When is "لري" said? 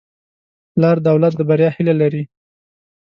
2.01-2.23